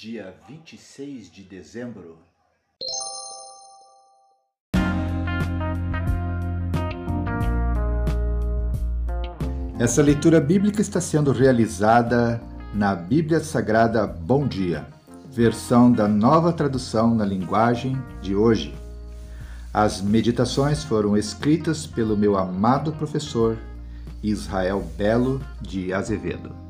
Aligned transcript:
dia 0.00 0.34
26 0.48 1.30
de 1.30 1.42
dezembro. 1.42 2.16
Essa 9.78 10.00
leitura 10.00 10.40
bíblica 10.40 10.80
está 10.80 11.02
sendo 11.02 11.32
realizada 11.32 12.40
na 12.72 12.94
Bíblia 12.94 13.40
Sagrada 13.40 14.06
Bom 14.06 14.48
Dia, 14.48 14.86
versão 15.30 15.92
da 15.92 16.08
nova 16.08 16.50
tradução 16.50 17.14
na 17.14 17.26
linguagem 17.26 18.02
de 18.22 18.34
hoje. 18.34 18.74
As 19.70 20.00
meditações 20.00 20.82
foram 20.82 21.14
escritas 21.14 21.86
pelo 21.86 22.16
meu 22.16 22.38
amado 22.38 22.90
professor 22.94 23.58
Israel 24.22 24.82
Belo 24.96 25.42
de 25.60 25.92
Azevedo. 25.92 26.69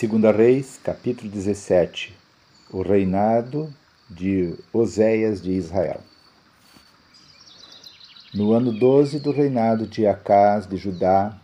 Segunda 0.00 0.32
Reis, 0.32 0.80
capítulo 0.82 1.30
17. 1.30 2.16
O 2.72 2.80
reinado 2.80 3.70
de 4.08 4.54
Oséias 4.72 5.42
de 5.42 5.50
Israel. 5.50 6.00
No 8.32 8.54
ano 8.54 8.72
12 8.72 9.20
do 9.20 9.30
reinado 9.30 9.86
de 9.86 10.06
Acás 10.06 10.66
de 10.66 10.78
Judá, 10.78 11.38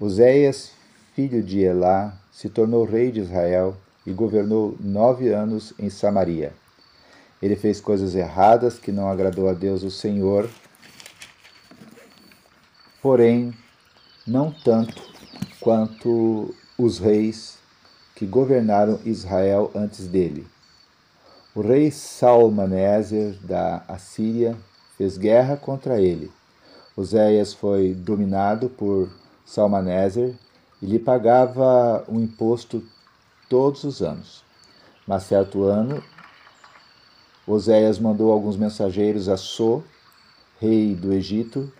Oséias, 0.00 0.70
filho 1.14 1.42
de 1.42 1.60
Elá, 1.60 2.18
se 2.32 2.48
tornou 2.48 2.86
rei 2.86 3.12
de 3.12 3.20
Israel 3.20 3.76
e 4.06 4.14
governou 4.14 4.74
nove 4.80 5.28
anos 5.28 5.74
em 5.78 5.90
Samaria. 5.90 6.54
Ele 7.42 7.54
fez 7.54 7.82
coisas 7.82 8.14
erradas 8.14 8.78
que 8.78 8.90
não 8.90 9.10
agradou 9.10 9.46
a 9.46 9.52
Deus 9.52 9.82
o 9.82 9.90
Senhor, 9.90 10.48
porém, 13.02 13.52
não 14.26 14.50
tanto 14.50 15.02
quanto 15.60 16.54
os 16.78 16.98
reis 16.98 17.62
que 18.14 18.26
governaram 18.26 19.00
Israel 19.04 19.70
antes 19.74 20.06
dele. 20.06 20.46
O 21.54 21.60
rei 21.60 21.90
Salmaneser 21.90 23.36
da 23.42 23.84
Assíria 23.88 24.56
fez 24.96 25.16
guerra 25.16 25.56
contra 25.56 26.00
ele. 26.00 26.30
Oséias 26.96 27.52
foi 27.52 27.92
dominado 27.92 28.68
por 28.68 29.08
Salmaneser 29.44 30.34
e 30.80 30.86
lhe 30.86 30.98
pagava 30.98 32.04
um 32.08 32.20
imposto 32.20 32.82
todos 33.48 33.84
os 33.84 34.00
anos. 34.00 34.44
Mas 35.06 35.24
certo 35.24 35.64
ano, 35.64 36.02
Oséias 37.46 37.98
mandou 37.98 38.32
alguns 38.32 38.56
mensageiros 38.56 39.28
a 39.28 39.36
So, 39.36 39.82
rei 40.60 40.94
do 40.94 41.12
Egito, 41.12 41.70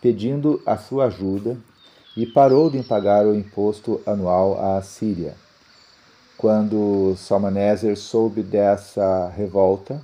pedindo 0.00 0.60
a 0.66 0.76
sua 0.76 1.06
ajuda 1.06 1.56
e 2.16 2.26
parou 2.26 2.68
de 2.68 2.82
pagar 2.82 3.26
o 3.26 3.34
imposto 3.34 4.00
anual 4.06 4.60
à 4.60 4.76
Assíria. 4.76 5.34
Quando 6.36 7.14
Salmaneser 7.16 7.96
soube 7.96 8.42
dessa 8.42 9.28
revolta, 9.28 10.02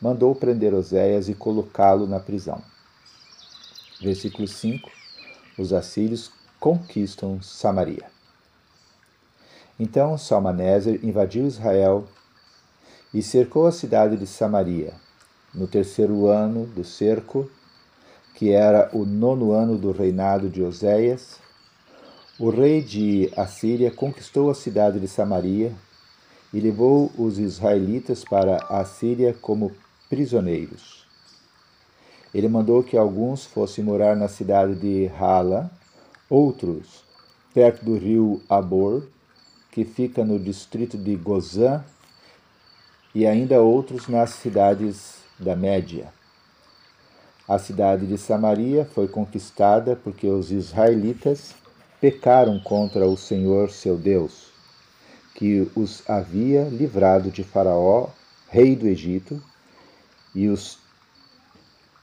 mandou 0.00 0.34
prender 0.34 0.74
Oséias 0.74 1.28
e 1.28 1.34
colocá-lo 1.34 2.06
na 2.06 2.20
prisão. 2.20 2.62
Versículo 4.00 4.46
5: 4.46 4.90
Os 5.58 5.72
assírios 5.72 6.30
conquistam 6.60 7.40
Samaria. 7.42 8.04
Então 9.78 10.18
Salmaneser 10.18 11.00
invadiu 11.02 11.46
Israel 11.46 12.06
e 13.12 13.22
cercou 13.22 13.66
a 13.66 13.72
cidade 13.72 14.16
de 14.16 14.26
Samaria. 14.26 14.92
No 15.52 15.66
terceiro 15.66 16.26
ano 16.26 16.66
do 16.66 16.84
cerco, 16.84 17.50
que 18.34 18.50
era 18.50 18.90
o 18.92 19.06
nono 19.06 19.52
ano 19.52 19.78
do 19.78 19.90
reinado 19.90 20.48
de 20.48 20.62
Oséias, 20.62 21.38
o 22.40 22.48
rei 22.48 22.80
de 22.80 23.30
Assíria 23.36 23.90
conquistou 23.90 24.48
a 24.48 24.54
cidade 24.54 24.98
de 24.98 25.06
Samaria 25.06 25.74
e 26.54 26.58
levou 26.58 27.12
os 27.18 27.38
israelitas 27.38 28.24
para 28.24 28.56
a 28.70 28.82
Síria 28.82 29.36
como 29.42 29.72
prisioneiros. 30.08 31.06
Ele 32.32 32.48
mandou 32.48 32.82
que 32.82 32.96
alguns 32.96 33.44
fossem 33.44 33.84
morar 33.84 34.16
na 34.16 34.26
cidade 34.26 34.74
de 34.74 35.06
Hala, 35.20 35.70
outros 36.30 37.04
perto 37.52 37.84
do 37.84 37.98
rio 37.98 38.40
Abor, 38.48 39.06
que 39.70 39.84
fica 39.84 40.24
no 40.24 40.38
distrito 40.38 40.96
de 40.96 41.16
Gozã, 41.16 41.84
e 43.14 43.26
ainda 43.26 43.60
outros 43.60 44.08
nas 44.08 44.30
cidades 44.30 45.16
da 45.38 45.54
Média. 45.54 46.10
A 47.46 47.58
cidade 47.58 48.06
de 48.06 48.16
Samaria 48.16 48.86
foi 48.94 49.08
conquistada 49.08 49.94
porque 49.94 50.26
os 50.26 50.50
israelitas 50.50 51.59
pecaram 52.00 52.58
contra 52.58 53.06
o 53.06 53.16
Senhor 53.16 53.70
seu 53.70 53.96
Deus, 53.96 54.50
que 55.34 55.70
os 55.76 56.02
havia 56.08 56.64
livrado 56.64 57.30
de 57.30 57.44
Faraó, 57.44 58.08
rei 58.48 58.74
do 58.74 58.86
Egito, 58.86 59.42
e 60.34 60.48
os 60.48 60.78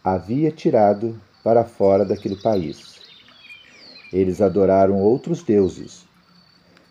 havia 0.03 0.51
tirado 0.51 1.19
para 1.43 1.65
fora 1.65 2.05
daquele 2.05 2.35
país. 2.35 2.99
Eles 4.13 4.39
adoraram 4.39 5.01
outros 5.01 5.43
deuses, 5.43 6.05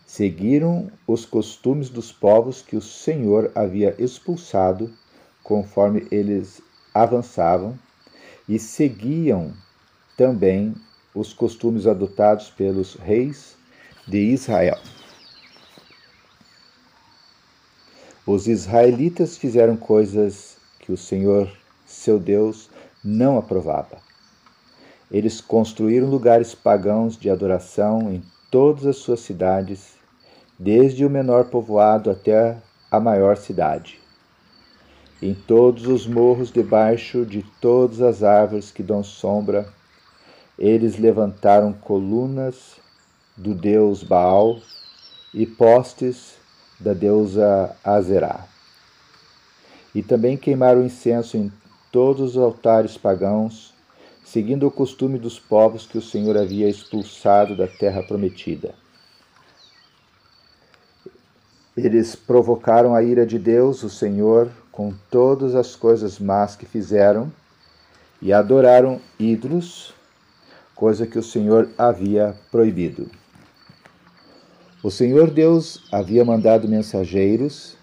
seguiram 0.04 0.90
os 1.06 1.24
costumes 1.24 1.88
dos 1.88 2.12
povos 2.12 2.60
que 2.60 2.76
o 2.76 2.82
Senhor 2.82 3.50
havia 3.54 3.94
expulsado 3.98 4.92
conforme 5.42 6.06
eles 6.10 6.60
avançavam, 6.92 7.78
e 8.48 8.58
seguiam 8.58 9.52
também 10.16 10.74
os 11.16 11.32
costumes 11.32 11.86
adotados 11.86 12.50
pelos 12.50 12.94
reis 12.94 13.56
de 14.06 14.18
Israel. 14.18 14.78
Os 18.26 18.46
israelitas 18.46 19.38
fizeram 19.38 19.76
coisas 19.76 20.58
que 20.78 20.92
o 20.92 20.96
Senhor, 20.96 21.50
seu 21.86 22.18
Deus, 22.18 22.68
não 23.02 23.38
aprovava. 23.38 23.98
Eles 25.10 25.40
construíram 25.40 26.08
lugares 26.08 26.54
pagãos 26.54 27.16
de 27.16 27.30
adoração 27.30 28.12
em 28.12 28.22
todas 28.50 28.84
as 28.84 28.96
suas 28.96 29.20
cidades, 29.20 29.94
desde 30.58 31.06
o 31.06 31.10
menor 31.10 31.44
povoado 31.44 32.10
até 32.10 32.58
a 32.90 33.00
maior 33.00 33.36
cidade. 33.36 33.98
Em 35.22 35.32
todos 35.32 35.86
os 35.86 36.06
morros 36.06 36.50
debaixo 36.52 37.24
de 37.24 37.42
todas 37.60 38.02
as 38.02 38.22
árvores 38.22 38.70
que 38.70 38.82
dão 38.82 39.02
sombra, 39.02 39.72
eles 40.58 40.98
levantaram 40.98 41.72
colunas 41.72 42.76
do 43.36 43.54
deus 43.54 44.02
Baal 44.02 44.58
e 45.34 45.46
postes 45.46 46.34
da 46.80 46.94
deusa 46.94 47.76
Azerá. 47.84 48.46
E 49.94 50.02
também 50.02 50.36
queimaram 50.36 50.84
incenso 50.84 51.36
em 51.36 51.52
todos 51.92 52.36
os 52.36 52.42
altares 52.42 52.96
pagãos, 52.96 53.74
seguindo 54.24 54.66
o 54.66 54.70
costume 54.70 55.18
dos 55.18 55.38
povos 55.38 55.86
que 55.86 55.98
o 55.98 56.02
Senhor 56.02 56.36
havia 56.36 56.68
expulsado 56.68 57.56
da 57.56 57.66
terra 57.66 58.02
prometida. 58.02 58.74
Eles 61.76 62.16
provocaram 62.16 62.94
a 62.94 63.02
ira 63.02 63.26
de 63.26 63.38
Deus, 63.38 63.82
o 63.82 63.90
Senhor, 63.90 64.50
com 64.72 64.94
todas 65.10 65.54
as 65.54 65.76
coisas 65.76 66.18
más 66.18 66.56
que 66.56 66.64
fizeram, 66.64 67.30
e 68.20 68.32
adoraram 68.32 69.00
ídolos, 69.18 69.94
coisa 70.76 71.06
que 71.06 71.18
o 71.18 71.22
Senhor 71.22 71.68
havia 71.76 72.36
proibido. 72.52 73.10
O 74.84 74.90
Senhor 74.90 75.30
Deus 75.30 75.88
havia 75.90 76.24
mandado 76.24 76.68
mensageiros 76.68 77.76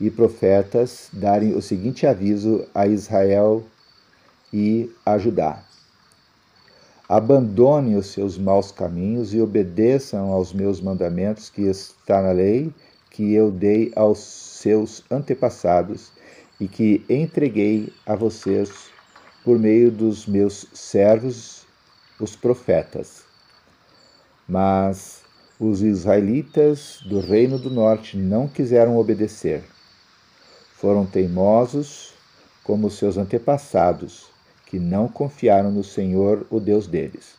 e 0.00 0.10
profetas 0.10 1.10
darem 1.12 1.54
o 1.54 1.60
seguinte 1.60 2.06
aviso 2.06 2.64
a 2.74 2.86
Israel 2.86 3.62
e 4.50 4.90
a 5.04 5.18
Judá: 5.18 5.62
Abandone 7.08 7.96
os 7.96 8.06
seus 8.06 8.38
maus 8.38 8.72
caminhos 8.72 9.34
e 9.34 9.40
obedeçam 9.40 10.32
aos 10.32 10.54
meus 10.54 10.80
mandamentos 10.80 11.50
que 11.50 11.62
está 11.62 12.22
na 12.22 12.32
lei 12.32 12.72
que 13.16 13.32
eu 13.32 13.50
dei 13.50 13.90
aos 13.96 14.18
seus 14.18 15.02
antepassados 15.10 16.12
e 16.60 16.68
que 16.68 17.02
entreguei 17.08 17.90
a 18.04 18.14
vocês 18.14 18.90
por 19.42 19.58
meio 19.58 19.90
dos 19.90 20.26
meus 20.26 20.66
servos, 20.74 21.55
os 22.20 22.36
profetas. 22.36 23.24
Mas 24.48 25.22
os 25.58 25.82
israelitas 25.82 27.00
do 27.04 27.20
reino 27.20 27.58
do 27.58 27.70
norte 27.70 28.16
não 28.16 28.46
quiseram 28.46 28.96
obedecer. 28.98 29.64
Foram 30.74 31.06
teimosos 31.06 32.12
como 32.62 32.90
seus 32.90 33.16
antepassados, 33.16 34.26
que 34.66 34.78
não 34.78 35.08
confiaram 35.08 35.70
no 35.70 35.84
Senhor, 35.84 36.46
o 36.50 36.60
Deus 36.60 36.86
deles. 36.86 37.34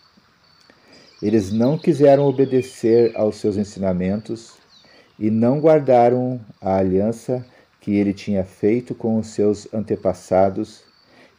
Eles 1.22 1.52
não 1.52 1.78
quiseram 1.78 2.24
obedecer 2.24 3.12
aos 3.16 3.38
seus 3.38 3.58
ensinamentos 3.58 4.54
e 5.20 5.30
não 5.30 5.60
guardaram 5.60 6.40
a 6.62 6.78
aliança 6.78 7.46
que 7.82 7.96
ele 7.96 8.14
tinha 8.14 8.44
feito 8.44 8.94
com 8.94 9.18
os 9.18 9.28
seus 9.28 9.72
antepassados 9.74 10.84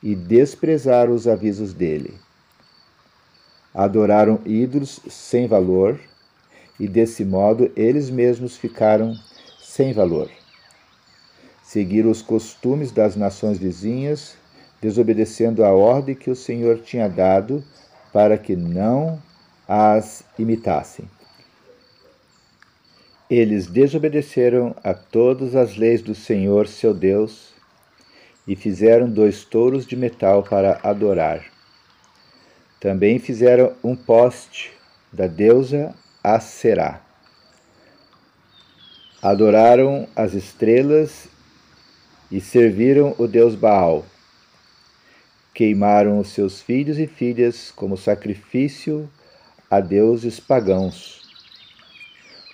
e 0.02 0.14
desprezaram 0.14 1.12
os 1.12 1.26
avisos 1.26 1.72
dele. 1.72 2.18
Adoraram 3.78 4.40
ídolos 4.44 4.98
sem 5.08 5.46
valor 5.46 6.00
e 6.80 6.88
desse 6.88 7.24
modo 7.24 7.70
eles 7.76 8.10
mesmos 8.10 8.56
ficaram 8.56 9.14
sem 9.60 9.92
valor. 9.92 10.28
Seguiram 11.62 12.10
os 12.10 12.20
costumes 12.20 12.90
das 12.90 13.14
nações 13.14 13.56
vizinhas, 13.56 14.34
desobedecendo 14.82 15.64
a 15.64 15.70
ordem 15.70 16.16
que 16.16 16.28
o 16.28 16.34
Senhor 16.34 16.80
tinha 16.80 17.08
dado 17.08 17.62
para 18.12 18.36
que 18.36 18.56
não 18.56 19.22
as 19.68 20.24
imitassem. 20.36 21.08
Eles 23.30 23.68
desobedeceram 23.68 24.74
a 24.82 24.92
todas 24.92 25.54
as 25.54 25.76
leis 25.76 26.02
do 26.02 26.16
Senhor 26.16 26.66
seu 26.66 26.92
Deus 26.92 27.52
e 28.44 28.56
fizeram 28.56 29.08
dois 29.08 29.44
touros 29.44 29.86
de 29.86 29.94
metal 29.94 30.42
para 30.42 30.80
adorar. 30.82 31.57
Também 32.80 33.18
fizeram 33.18 33.74
um 33.82 33.96
poste 33.96 34.72
da 35.12 35.26
deusa 35.26 35.94
a 36.22 36.38
Será. 36.38 37.02
Adoraram 39.20 40.08
as 40.14 40.34
estrelas 40.34 41.28
e 42.30 42.40
serviram 42.40 43.16
o 43.18 43.26
deus 43.26 43.56
Baal. 43.56 44.06
Queimaram 45.52 46.20
os 46.20 46.28
seus 46.28 46.62
filhos 46.62 46.98
e 46.98 47.06
filhas 47.08 47.72
como 47.72 47.96
sacrifício 47.96 49.10
a 49.68 49.80
deuses 49.80 50.38
pagãos. 50.38 51.22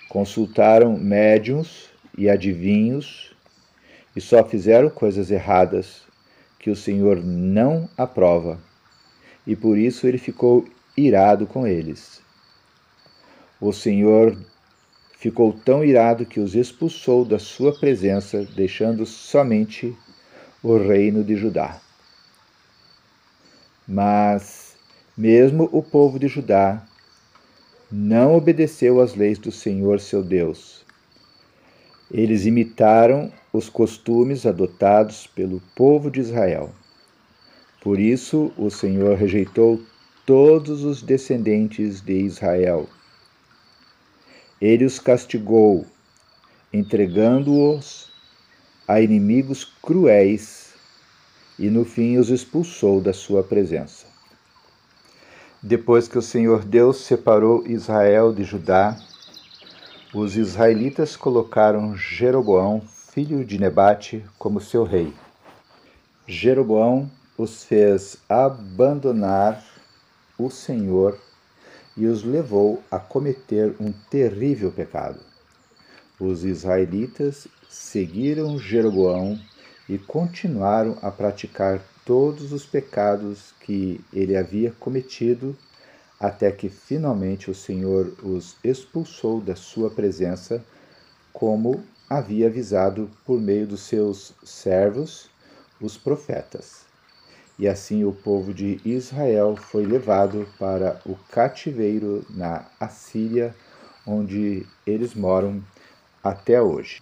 Consultaram 0.09 0.97
médiums 0.97 1.89
e 2.17 2.27
adivinhos 2.29 3.35
e 4.15 4.21
só 4.21 4.43
fizeram 4.43 4.89
coisas 4.89 5.29
erradas 5.29 6.01
que 6.57 6.71
o 6.71 6.75
Senhor 6.75 7.23
não 7.23 7.87
aprova, 7.95 8.59
e 9.45 9.55
por 9.55 9.77
isso 9.77 10.07
ele 10.07 10.17
ficou 10.17 10.65
irado 10.97 11.45
com 11.45 11.67
eles. 11.67 12.21
O 13.59 13.71
Senhor 13.71 14.37
ficou 15.17 15.53
tão 15.53 15.83
irado 15.83 16.25
que 16.25 16.39
os 16.39 16.55
expulsou 16.55 17.25
da 17.25 17.39
sua 17.39 17.73
presença, 17.77 18.45
deixando 18.55 19.05
somente 19.05 19.95
o 20.61 20.77
reino 20.77 21.23
de 21.23 21.35
Judá. 21.35 21.79
Mas, 23.87 24.75
mesmo 25.17 25.69
o 25.71 25.81
povo 25.81 26.19
de 26.19 26.27
Judá 26.27 26.85
não 27.91 28.35
obedeceu 28.35 28.99
às 28.99 29.15
leis 29.15 29.37
do 29.37 29.51
Senhor 29.51 29.99
seu 29.99 30.23
Deus. 30.23 30.83
Eles 32.11 32.45
imitaram 32.45 33.31
os 33.53 33.69
costumes 33.69 34.45
adotados 34.45 35.27
pelo 35.27 35.61
povo 35.75 36.11
de 36.11 36.19
Israel. 36.19 36.71
Por 37.85 38.01
isso, 38.01 38.51
o 38.57 38.69
Senhor 38.69 39.15
rejeitou 39.15 39.81
todos 40.25 40.83
os 40.83 41.01
descendentes 41.01 42.01
de 42.01 42.19
Israel 42.19 42.89
ele 44.61 44.85
os 44.85 44.99
castigou, 44.99 45.85
entregando-os 46.71 48.11
a 48.87 49.01
inimigos 49.01 49.65
cruéis 49.81 50.73
e 51.59 51.69
no 51.69 51.83
fim 51.85 52.17
os 52.17 52.29
expulsou 52.29 53.01
da 53.01 53.13
sua 53.13 53.43
presença. 53.43 54.07
Depois 55.61 56.07
que 56.07 56.17
o 56.17 56.21
Senhor 56.21 56.63
Deus 56.63 56.97
separou 56.97 57.65
Israel 57.67 58.33
de 58.33 58.43
Judá, 58.43 58.97
os 60.13 60.37
israelitas 60.37 61.15
colocaram 61.15 61.95
Jeroboão, 61.95 62.81
filho 63.11 63.43
de 63.43 63.59
Nebate, 63.59 64.23
como 64.37 64.61
seu 64.61 64.83
rei. 64.83 65.13
Jeroboão 66.27 67.09
os 67.37 67.63
fez 67.63 68.17
abandonar 68.29 69.63
o 70.37 70.49
Senhor 70.49 71.19
e 71.97 72.05
os 72.05 72.23
levou 72.23 72.81
a 72.89 72.99
cometer 72.99 73.75
um 73.79 73.91
terrível 74.09 74.71
pecado. 74.71 75.19
Os 76.19 76.45
israelitas 76.45 77.47
seguiram 77.69 78.57
Jeroboão 78.57 79.39
e 79.87 79.97
continuaram 79.97 80.97
a 81.01 81.11
praticar 81.11 81.81
todos 82.05 82.53
os 82.53 82.65
pecados 82.65 83.53
que 83.59 83.99
ele 84.13 84.37
havia 84.37 84.71
cometido, 84.79 85.55
até 86.19 86.51
que 86.51 86.69
finalmente 86.69 87.51
o 87.51 87.55
Senhor 87.55 88.13
os 88.23 88.55
expulsou 88.63 89.41
da 89.41 89.55
sua 89.55 89.89
presença, 89.89 90.63
como 91.33 91.83
havia 92.09 92.47
avisado 92.47 93.09
por 93.25 93.41
meio 93.41 93.67
dos 93.67 93.81
seus 93.81 94.33
servos, 94.43 95.29
os 95.81 95.97
profetas. 95.97 96.85
E 97.57 97.67
assim 97.67 98.03
o 98.03 98.11
povo 98.11 98.53
de 98.53 98.81
Israel 98.83 99.55
foi 99.55 99.85
levado 99.85 100.45
para 100.59 100.99
o 101.05 101.15
cativeiro 101.31 102.25
na 102.29 102.65
Assíria, 102.79 103.55
onde 104.05 104.65
eles 104.85 105.15
moram 105.15 105.63
até 106.21 106.61
hoje. 106.61 107.01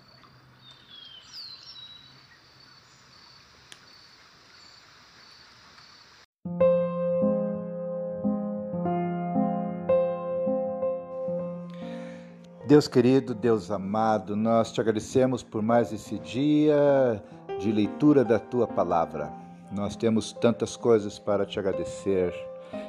Deus 12.68 12.88
querido, 12.88 13.36
Deus 13.36 13.70
amado, 13.70 14.36
nós 14.36 14.72
te 14.72 14.80
agradecemos 14.80 15.44
por 15.44 15.62
mais 15.62 15.92
esse 15.92 16.18
dia 16.20 17.22
de 17.60 17.72
leitura 17.72 18.24
da 18.24 18.40
tua 18.40 18.66
palavra. 18.66 19.43
Nós 19.76 19.96
temos 19.96 20.32
tantas 20.34 20.78
coisas 20.78 21.18
para 21.18 21.46
te 21.46 21.58
agradecer. 21.58 22.32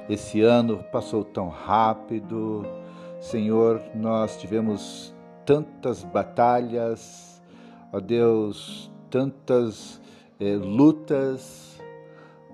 Esse 0.07 0.43
ano 0.43 0.85
passou 0.93 1.25
tão 1.25 1.49
rápido. 1.49 2.63
Senhor, 3.19 3.81
nós 3.95 4.37
tivemos 4.37 5.15
tantas 5.47 6.05
batalhas, 6.05 7.43
ó 7.91 7.99
Deus, 8.01 8.91
tantas 9.11 9.99
eh, 10.39 10.57
lutas. 10.57 11.81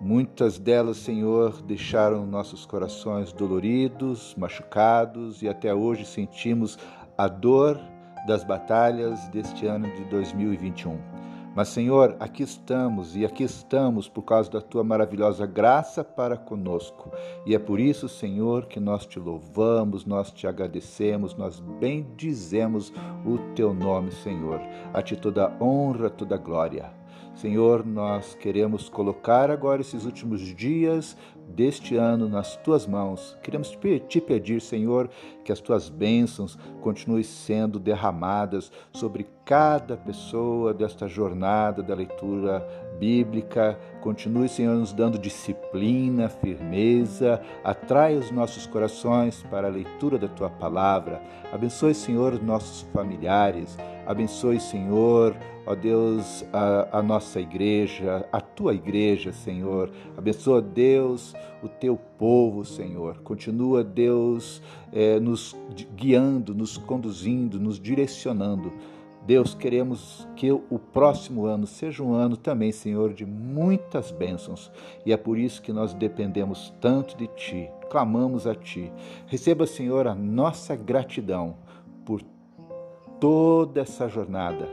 Muitas 0.01 0.59
delas, 0.59 0.99
Senhor, 0.99 1.61
deixaram 1.63 2.25
nossos 2.25 2.65
corações 2.65 3.33
doloridos, 3.33 4.35
machucados 4.39 5.43
e 5.43 5.49
até 5.49 5.75
hoje 5.75 6.07
sentimos 6.07 6.79
a 7.19 7.27
dor 7.27 7.79
das 8.27 8.45
batalhas 8.45 9.29
deste 9.29 9.67
ano 9.67 9.93
de 9.95 10.05
2021. 10.05 11.20
Mas, 11.55 11.69
Senhor, 11.69 12.17
aqui 12.21 12.45
estamos 12.45 13.17
e 13.17 13.25
aqui 13.25 13.43
estamos 13.43 14.09
por 14.09 14.23
causa 14.23 14.51
da 14.51 14.61
tua 14.61 14.85
maravilhosa 14.85 15.47
graça 15.47 16.05
para 16.05 16.37
conosco. 16.37 17.11
E 17.45 17.55
é 17.55 17.59
por 17.59 17.81
isso, 17.81 18.09
Senhor, 18.09 18.67
que 18.67 18.79
nós 18.79 19.05
te 19.05 19.19
louvamos, 19.19 20.05
nós 20.05 20.31
te 20.31 20.47
agradecemos, 20.47 21.35
nós 21.35 21.59
bendizemos 21.59 22.93
o 23.27 23.39
teu 23.55 23.75
nome, 23.75 24.13
Senhor. 24.13 24.61
A 24.95 25.03
ti 25.03 25.17
toda 25.17 25.53
honra, 25.61 26.09
toda 26.09 26.37
glória. 26.37 27.00
Senhor, 27.35 27.87
nós 27.87 28.35
queremos 28.35 28.89
colocar 28.89 29.51
agora 29.51 29.81
esses 29.81 30.05
últimos 30.05 30.41
dias 30.55 31.17
deste 31.49 31.97
ano 31.97 32.29
nas 32.29 32.57
tuas 32.57 32.87
mãos. 32.87 33.37
Queremos 33.43 33.77
te 34.09 34.21
pedir, 34.21 34.61
Senhor, 34.61 35.09
que 35.45 35.51
as 35.51 35.61
tuas 35.61 35.89
bênçãos 35.89 36.59
continuem 36.81 37.23
sendo 37.23 37.79
derramadas 37.79 38.71
sobre 38.93 39.27
cada 39.45 39.97
pessoa 39.97 40.73
desta 40.75 41.09
jornada 41.09 41.83
da 41.83 41.95
leitura 41.95 42.67
bíblica. 43.01 43.79
Continue, 44.03 44.49
Senhor, 44.49 44.77
nos 44.77 44.93
dando 44.93 45.19
disciplina, 45.19 46.29
firmeza. 46.29 47.41
Atrai 47.65 48.17
os 48.17 48.31
nossos 48.31 48.67
corações 48.67 49.43
para 49.51 49.67
a 49.67 49.71
leitura 49.71 50.19
da 50.19 50.29
tua 50.29 50.51
palavra. 50.51 51.23
Abençoe, 51.51 51.95
Senhor, 51.95 52.35
os 52.35 52.43
nossos 52.43 52.83
familiares. 52.93 53.77
Abençoe, 54.07 54.61
Senhor, 54.61 55.35
ó 55.67 55.75
Deus, 55.75 56.45
a, 56.53 56.99
a, 56.99 57.03
nossa 57.03 57.41
igreja, 57.41 58.27
a 58.31 58.41
tua 58.41 58.75
igreja, 58.75 59.33
Senhor. 59.33 59.91
Abençoa, 60.17 60.61
Deus, 60.61 61.35
o 61.63 61.69
teu 61.69 61.99
povo, 62.19 62.65
Senhor. 62.65 63.19
Continua, 63.19 63.83
Deus, 63.83 64.63
é, 64.93 65.19
nos 65.19 65.57
guiando, 65.97 66.55
nos 66.55 66.77
conduzindo, 66.77 67.59
nos 67.59 67.81
direcionando. 67.81 68.73
Deus, 69.31 69.55
queremos 69.55 70.27
que 70.35 70.51
o 70.51 70.77
próximo 70.93 71.47
ano 71.47 71.65
seja 71.65 72.03
um 72.03 72.15
ano 72.15 72.37
também, 72.37 72.73
Senhor, 72.73 73.15
de 73.15 73.25
muitas 73.25 74.11
bênçãos. 74.11 74.73
E 75.07 75.13
é 75.13 75.17
por 75.17 75.39
isso 75.39 75.63
que 75.63 75.73
nós 75.73 75.95
dependemos 75.95 76.75
tanto 76.81 77.17
de 77.17 77.29
Ti, 77.29 77.71
clamamos 77.89 78.45
a 78.45 78.57
Ti. 78.57 78.93
Receba, 79.29 79.69
Senhor, 79.69 80.09
a 80.09 80.17
nossa 80.17 80.75
gratidão 80.75 81.55
por 82.05 82.21
toda 83.21 83.83
essa 83.83 84.09
jornada 84.09 84.69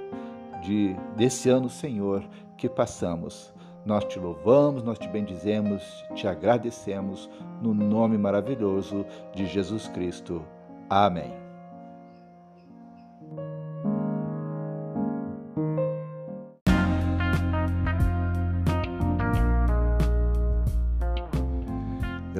de, 0.63 0.95
desse 1.15 1.51
ano, 1.51 1.69
Senhor, 1.69 2.27
que 2.57 2.67
passamos. 2.67 3.53
Nós 3.85 4.05
te 4.05 4.17
louvamos, 4.17 4.81
nós 4.81 4.97
te 4.97 5.07
bendizemos, 5.07 5.83
te 6.15 6.27
agradecemos 6.27 7.29
no 7.61 7.75
nome 7.75 8.17
maravilhoso 8.17 9.05
de 9.35 9.45
Jesus 9.45 9.87
Cristo. 9.87 10.41
Amém. 10.89 11.46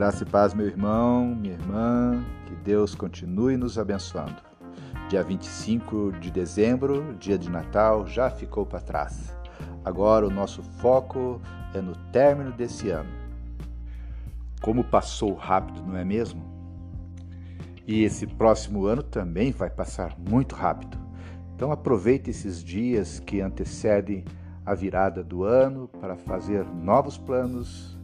Graça 0.07 0.23
e 0.23 0.25
paz, 0.25 0.53
meu 0.53 0.65
irmão, 0.65 1.35
minha 1.35 1.55
irmã, 1.55 2.23
que 2.45 2.55
Deus 2.55 2.95
continue 2.95 3.57
nos 3.57 3.77
abençoando. 3.77 4.41
Dia 5.09 5.21
25 5.21 6.13
de 6.13 6.31
dezembro, 6.31 7.13
dia 7.19 7.37
de 7.37 7.49
Natal, 7.49 8.07
já 8.07 8.29
ficou 8.29 8.65
para 8.65 8.79
trás. 8.79 9.35
Agora 9.83 10.25
o 10.25 10.29
nosso 10.29 10.63
foco 10.63 11.41
é 11.73 11.81
no 11.81 11.93
término 12.13 12.53
desse 12.53 12.89
ano. 12.89 13.09
Como 14.61 14.81
passou 14.81 15.33
rápido, 15.33 15.85
não 15.85 15.97
é 15.97 16.05
mesmo? 16.05 16.41
E 17.85 18.05
esse 18.05 18.25
próximo 18.25 18.85
ano 18.85 19.03
também 19.03 19.51
vai 19.51 19.69
passar 19.69 20.15
muito 20.17 20.55
rápido. 20.55 20.97
Então 21.53 21.69
aproveite 21.69 22.29
esses 22.29 22.63
dias 22.63 23.19
que 23.19 23.41
antecedem 23.41 24.23
a 24.65 24.73
virada 24.73 25.21
do 25.21 25.43
ano 25.43 25.89
para 25.99 26.15
fazer 26.15 26.65
novos 26.65 27.17
planos, 27.17 27.96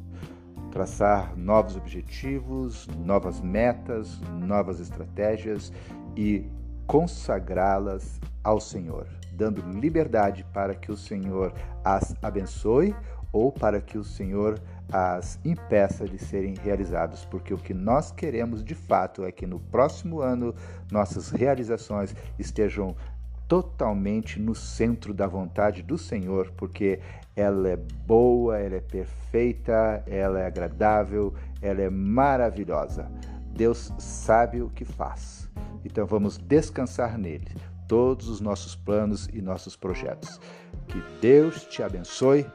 traçar 0.74 1.38
novos 1.38 1.77
objetivos, 1.77 2.88
novas 3.06 3.39
metas, 3.39 4.20
novas 4.42 4.80
estratégias 4.80 5.72
e 6.18 6.50
consagrá-las 6.88 8.20
ao 8.44 8.60
Senhor, 8.60 9.06
dando 9.34 9.62
liberdade 9.62 10.44
para 10.51 10.74
que 10.74 10.92
o 10.92 10.98
Senhor 10.98 11.53
as 11.86 12.15
abençoe 12.24 12.96
ou 13.32 13.51
para 13.51 13.80
que 13.80 14.00
o 14.00 14.03
Senhor 14.03 14.60
as 14.92 15.39
impeça 15.46 16.06
de 16.06 16.18
serem 16.18 16.56
realizados, 16.56 17.24
porque 17.25 17.53
o 17.53 17.58
que 17.58 17.74
nós 17.74 18.12
queremos 18.12 18.63
de 18.63 18.74
fato 18.74 19.24
é 19.25 19.32
que 19.32 19.46
no 19.46 19.60
próximo 19.60 20.22
ano 20.22 20.56
nossas 20.92 21.30
realizações 21.30 22.15
estejam 22.39 22.96
totalmente 23.47 24.39
no 24.39 24.55
centro 24.55 25.13
da 25.13 25.27
vontade 25.27 25.81
do 25.81 25.97
Senhor, 25.97 26.51
porque 26.57 27.00
ela 27.35 27.69
é 27.69 27.77
boa, 27.77 28.57
ela 28.59 28.75
é 28.75 28.81
perfeita, 28.81 30.03
ela 30.07 30.39
é 30.39 30.45
agradável, 30.45 31.33
ela 31.62 31.81
é 31.81 31.89
maravilhosa. 31.89 33.12
Deus 33.55 33.91
sabe 33.97 34.62
o 34.62 34.69
que 34.69 34.85
faz. 34.85 35.50
Então 35.85 36.05
vamos 36.05 36.38
descansar 36.38 37.17
nele, 37.17 37.47
todos 37.88 38.27
os 38.27 38.39
nossos 38.39 38.75
planos 38.75 39.27
e 39.33 39.41
nossos 39.41 39.75
projetos. 39.75 40.39
Que 40.88 41.01
Deus 41.21 41.63
te 41.65 41.83
abençoe 41.83 42.45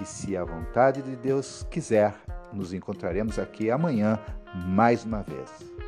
e, 0.00 0.04
se 0.04 0.36
a 0.36 0.44
vontade 0.44 1.02
de 1.02 1.16
Deus 1.16 1.66
quiser, 1.70 2.14
nos 2.52 2.72
encontraremos 2.72 3.38
aqui 3.38 3.70
amanhã 3.70 4.18
mais 4.54 5.04
uma 5.04 5.22
vez. 5.22 5.87